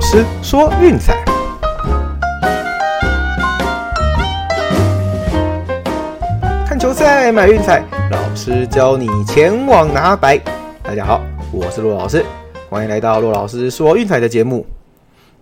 [0.00, 1.14] 老师说运彩，
[6.66, 10.40] 看球赛买运彩，老师教你前往拿白。
[10.82, 11.20] 大家好，
[11.52, 12.24] 我是骆老师，
[12.70, 14.64] 欢迎来到骆老师说运彩的节目。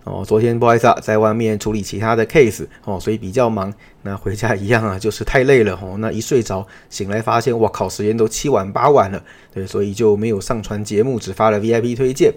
[0.03, 3.73] 哦，昨天不好意思啊，在外面处理其他的 case 哦，所以比较忙。
[4.01, 5.95] 那回家一样啊，就是太累了哦。
[5.99, 9.21] 那一睡着醒来发现，哇靠，时间都七晚八晚了。
[9.53, 12.33] 对，所以就没有上传节目，只发了 VIP 推荐。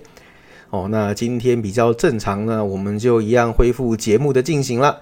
[0.73, 5.01] 哦，那今天比较正常呢，我们就一样恢复节目的进行了。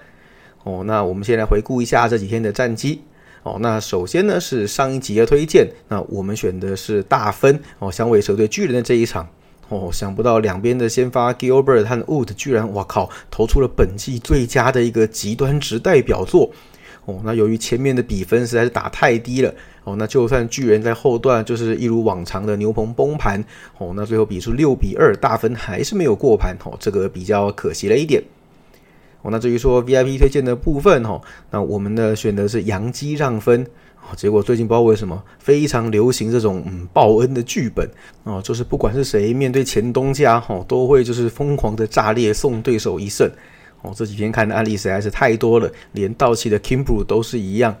[0.65, 3.01] 哦，那我们先来回顾一下这几天的战绩。
[3.43, 9.25] 哦，那首先呢是上一集的推荐，那我们选的是大分哦，响尾蛇对巨人的这一场。
[9.69, 16.51] 哦，想不到两边的先发 Gilbert 和 Wood 居然，哇靠，投出了本季最佳的一个极端值代表作。
[17.05, 23.43] 哦，那由于前面的比分实在是打太低了，哦，那就算巨人在后段就是一如往常的牛棚崩盘，
[23.77, 28.23] 哦，那最后比出六比二大分还是没有过盘，哦，这个比较可惜了一点。
[29.23, 33.65] 哦，那至于说 VIP 推荐的部分，哦，那我们的选的是杨基让分。
[34.15, 37.87] 结果最近不知道为什么非常流行这种嗯报恩的剧本
[38.23, 43.29] 哦，就是不管是谁面对前东家哈，都会就是疯狂的炸裂送对手一胜
[43.81, 43.93] 哦。
[43.95, 47.75] 这几天看的案例实在是太多了，连道奇的 k i m b r e 都是一样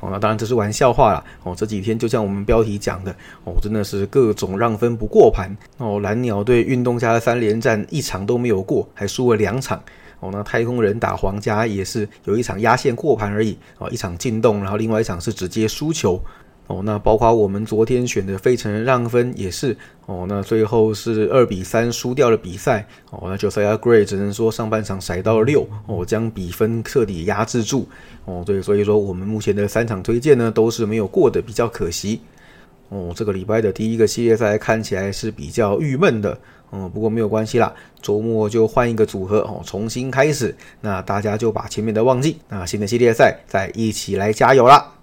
[0.00, 0.08] 哦。
[0.10, 1.54] 那当然这是玩笑话啦哦。
[1.56, 3.10] 这几天就像我们标题讲的
[3.44, 6.00] 哦，真的是各种让分不过盘哦。
[6.00, 9.82] 蓝鸟对运动家的三连战一场都没有过，还输了两场。
[10.18, 16.18] 哦，那太空人打皇家也是有一场压线过盘而已哦，一场进洞，然后另外一场是直接输球
[16.66, 16.82] 哦。
[16.84, 23.24] 那包括我们昨天选的费城让分也是哦，那最后是二比三输掉了比赛哦。
[23.24, 27.88] 那 Josiah Gray 只能说上半场甩到六哦，将比分彻底压制住
[28.24, 28.42] 哦。
[28.46, 32.20] 对，所以说我们目前的三场推荐呢都是没有过的，比较可惜
[32.88, 33.12] 哦。
[33.14, 36.38] 这个礼拜的第一个系列赛看起来是比较郁闷的。
[36.72, 37.72] 嗯，不过没有关系啦，
[38.02, 40.52] 周末就换一个组合哦，重新开始。
[40.80, 44.95] 那大家就把前面的忘记，那新的系列赛再一起来加油啦。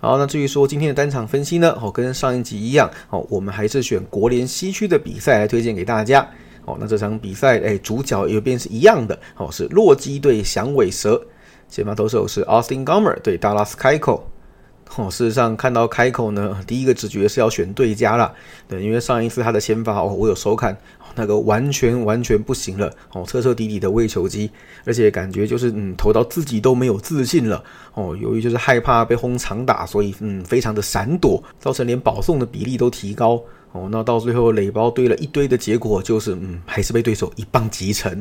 [0.00, 6.26] 好，那至于说今天的单场分析呢，哦，跟上一集一样，哦，我们还是选国联西区的比赛来推荐给大家。
[6.64, 11.20] 哦，那这场比赛，哎，主角也变是一样的，哦，是洛基对响尾蛇，
[11.68, 14.20] 先发投手是 Austin Gomer 对 Dallas Keuchel。
[14.96, 18.34] 哦，事实上看到开口呢，第一个直觉是要选对家了，
[18.68, 20.76] 对，因为上一次他的先发哦，我有收看，
[21.14, 24.50] 那个完全完全不行了，哦，彻彻底底的喂球机，
[24.84, 27.62] 而且感觉就是嗯，投到自己都没有自信了，
[27.94, 33.40] 哦，由于就是害怕被轰长打，所以嗯，非常的闪躲，造成连保送的比例都提高，
[33.70, 38.20] 哦，那到最后垒包堆了一堆的结果就是嗯，还是被对手一棒击沉。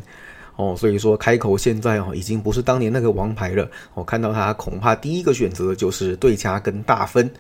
[0.60, 3.66] 哦，所以说开口现在哦，已经不是当年那个王牌了。
[3.94, 7.32] 我看到他恐怕第一个选择就是对家跟大分。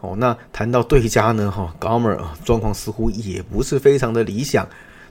[0.00, 4.64] 哦，那谈到对家呢，哈，Gomer 状况似乎也不是非常的理想。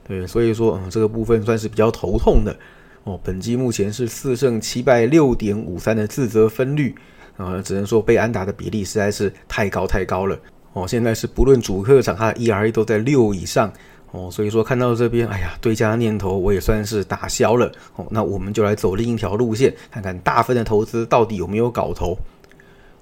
[0.08, 2.56] 对，所以说嗯，这个部分算是比较头痛的。
[3.04, 6.94] 哦，本季目前是四胜七败六点五三的自责分率，
[7.36, 10.38] 啊，只能说被安打的比例实在是太高太高了。
[10.72, 13.70] 哦，现在是不论主客场，他的 ERA 都在六以上。
[14.12, 17.70] 哦，所以说看到这边，哎呀，对家的念头我也算是打消了。
[17.96, 22.16] 哦，那我们就来走另一条路线，看看大分的投资到底有没有搞头。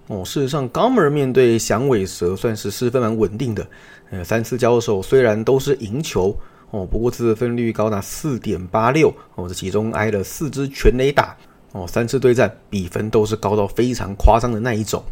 [0.09, 3.66] 哦，事实上，高门面对响尾蛇算是失分蛮稳定的。
[4.10, 6.37] 呃，三次交手虽然都是赢球，
[6.70, 11.36] 哦，不过得分率高达四点八六，哦，这其中挨了四支全垒打，
[11.72, 15.03] 哦，三次对战比分都是高到非常夸张的那一种。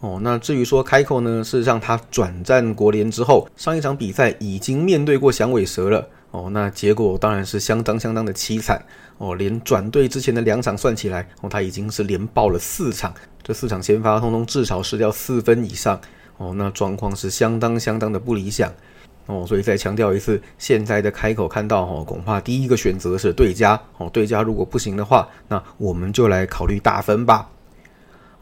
[0.00, 6.06] 哦，那至于说开口呢，事实上他转战国联之后，上一场比赛已经面对过响尾蛇了。
[6.30, 8.80] 哦，那结果当然是相当相当的凄惨。
[9.16, 16.00] 哦，连转队之前的两场算起来，哦，他已经是连爆了四场，这四场先发通通至少失掉四分以上。
[16.36, 18.72] 哦，那状况是相当相当的不理想。
[19.26, 23.80] 哦，所以再强调一次，现在的开口看到，哦，恐怕第一个选择是对家。
[23.96, 27.50] 哦，对家如果不行的话，那我们就来考虑大分吧。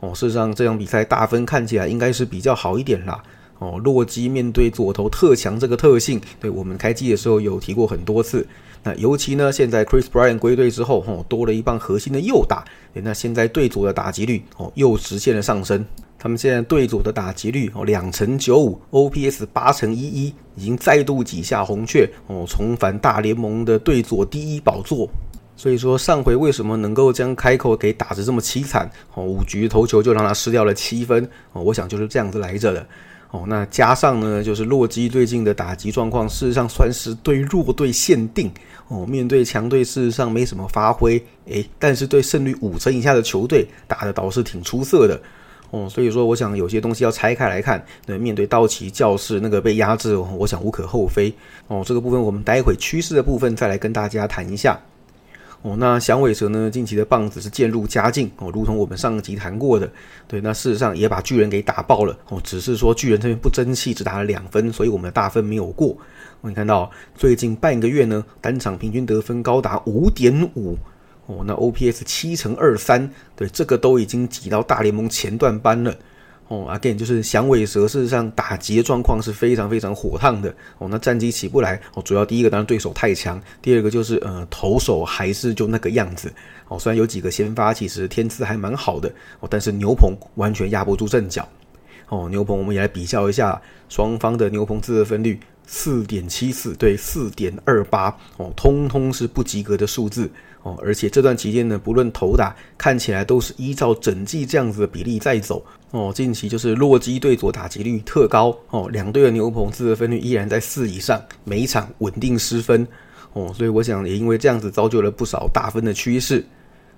[0.01, 3.23] 哦，事实上这场比赛大分看起来应该是比较好一点啦。
[3.59, 8.47] 哦，洛基面对左投特强这个特性，对我们开机的时候有提过很多次。
[8.83, 15.85] 那尤其呢，现在 Chris Bryan 归队之后，哦，多了一棒核心的右打，那现在对左的打击率哦又实现了上升。
[16.19, 25.09] 他们现在对左的打击率哦两成九五，OPS 八成一一，已经再度挤下红雀哦，重返大联盟的对左第一宝座。
[25.57, 28.89] 所以说上回为什么能够将开口给打得这么凄惨？
[29.15, 31.27] 哦，五局投球就让他失掉了七分。
[31.53, 32.87] 哦，我想就是这样子来着的。
[33.31, 38.53] 哦，那加上呢，就是洛基最近的打击状况，事实上算是对弱队限定。
[38.89, 41.21] 哦，面对强队事实上没什么发挥。
[41.47, 45.21] 诶，但是对胜率五成以下的球队打的倒是挺出色的。
[45.71, 47.85] 哦，所以说我想有些东西要拆开来看。
[48.07, 51.35] 对，面对道奇教室那个被压制，我想无可厚非。
[51.67, 54.79] 哦，这个部分我们待会趋势的部分再来跟大家谈一下。
[55.63, 56.71] 哦，那响尾蛇呢？
[56.71, 59.91] 近期的棒子是渐入佳境哦，如同我们上集谈过的，
[60.29, 65.97] 对，那事实上也把巨人给打爆了哦，只是说巨人这边不争气，只打了两分，所以我们的大分没有过。
[66.43, 70.77] 你看到最近半个月呢，单场平均得分高达五点五
[71.27, 75.93] 哦，那 OPS 七乘二三，对，这个都已经挤到大联盟前段班了。
[76.49, 80.87] 哦，again 就是响尾蛇，事实上打击的状况是非常非常火烫的哦。
[80.89, 86.33] 那战绩起不来哦，主要第一个当然对手太强，第二个就是呃投手还是就那个样子
[86.69, 86.79] 哦。
[86.79, 91.49] 虽然有几个先发其实天资还蛮好的哦，但是牛棚完全压不住阵脚
[92.09, 92.29] 哦。
[92.31, 100.31] 牛棚我们也来比较一下双方的牛棚自得分率四点七四对四点二八哦，通通是不及格的数字
[100.67, 100.77] 哦。
[100.83, 105.65] 而且这段期间呢，不论投打看起来都是依照整季这样子的比例在走。
[105.93, 112.87] 哦，近期就是洛基对左打击率特高哦，两队的牛棚自得分率依然在四以上，每一场稳定失分
[113.33, 116.45] 哦，所以我想也因为这样子造就了不少大分的趋势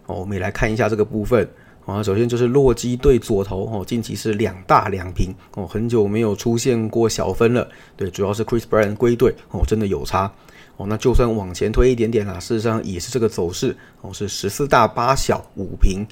[0.07, 0.17] 哦。
[0.21, 1.49] 我们也来看一下这个部分
[1.85, 7.69] 啊，首先就是洛基对左投哦，近期是两大两平哦，很久没有出现过小分了。
[7.97, 10.33] 对，主要是 Chris Bryan 归队哦，真的有差
[10.79, 10.87] 哦。
[10.89, 16.07] 那就算往前推一点点啦，事实上也是这个走势哦，是十四大八小五平。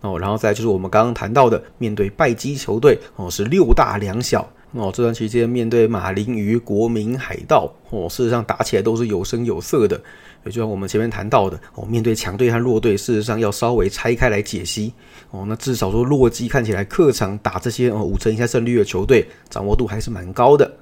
[0.00, 4.92] 哦，然后再就是我们刚刚谈到的，面对拜基球队哦，是六大两小哦。
[4.94, 10.00] 这段期间面对马林鱼、国民海盗哦，事实上打起来都是有声有色的。
[10.44, 14.94] 也就像我们前面谈到的哦，面对强队和弱队，事实上要稍微拆开来解析
[15.32, 15.44] 哦。
[15.48, 20.72] 那至少说洛基看起来客场打这些哦五成以下胜率的球队，掌握度还是蛮高的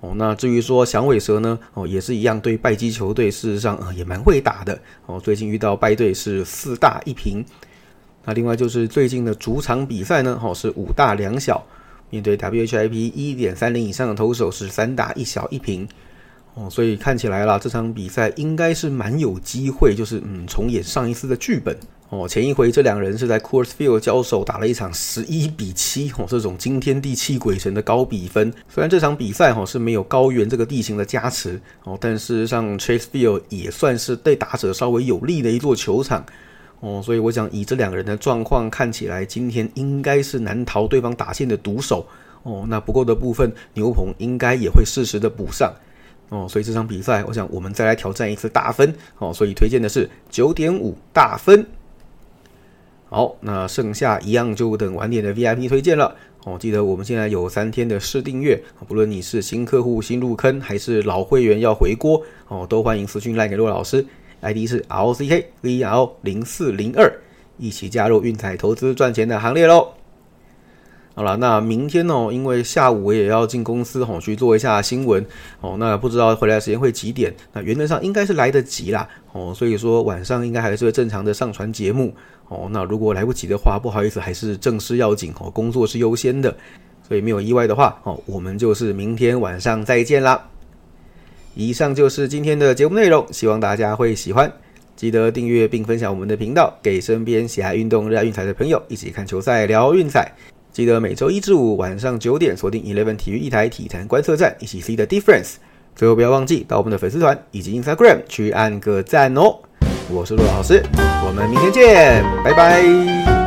[0.00, 0.12] 哦。
[0.16, 5.20] 那至于说响尾蛇呢哦，也是一样对败绩球队，事实上呃也蛮会打的哦。
[5.20, 7.44] 最近遇到败队是四大一平。
[8.24, 11.64] 那另外就是最近的主场比赛呢，哦是五大两小，
[12.10, 15.88] 面对 WHIP 一点三零以上的投手是三大一小一平，
[16.54, 21.74] 哦，所以看起来啦，这场比赛应该是蛮有机会，就是嗯重演上一次的剧本
[22.10, 22.28] 哦。
[22.28, 28.52] 前一回这两人是在 Coors Field 交手，打了一场十一比七哦，这种惊天地泣鬼神的高比分。
[28.68, 36.24] 虽然这场比赛哈是没有高原这个地形的加持哦，但事实上 Chase Field 也算是对打者稍微有利的一座球场。
[36.80, 42.06] 哦，所以我想以这两个人的状况看起来，今天应该是难逃对方打线的毒手。
[42.44, 45.74] 哦，那不够的部分，牛棚应该也会适时的补上。
[46.28, 48.94] 哦，所以这场比赛，我想我们再来挑战一次大分。
[49.18, 51.66] 哦，所以推荐的是九点五大分。
[53.10, 56.14] 好，那剩下一样就等晚点的 VIP 推荐了。
[56.44, 64.04] 哦，记得我们现在有三天的试订阅，不论你是新客户新入坑，还是老会员要回锅，哦，都欢迎私信赖给骆老师。
[64.40, 67.10] ID 是 L C K V L 零四零二，
[67.56, 69.88] 一起加入运彩投资赚钱的行列喽！
[71.18, 75.26] 好了，那明天哦，因为下午我也要进公司哦，去做一下新闻
[75.60, 75.74] 哦。
[75.76, 77.34] 那不知道回来时间会几点？
[77.52, 82.14] 那原则上应该是来得及啦哦，所以说晚上应该还是会正常的上传节目
[82.46, 82.68] 哦。
[82.70, 86.56] 那如果来不及的话，不好意思，还是正事要紧哦，工作是优先的，
[87.08, 90.40] 所以没有意外的话哦，我们就是明天晚上再见啦。
[91.56, 94.48] 以上就是今天的节目内容，希望大家会喜欢。
[94.94, 100.32] 记得订阅并分享我们的频道，给身边喜爱运动、热爱运彩的朋友一起看球赛、聊运彩。
[100.78, 105.54] 记得每周一至五晚上九点锁定 Eleven 体育一台体坛观测站，一起 see the difference。
[105.96, 109.56] 最后不要忘记到我们的粉丝团以及 Instagram 去按个赞哦。
[110.08, 110.80] 我是陆老师，
[111.26, 113.37] 我们明天见，拜拜。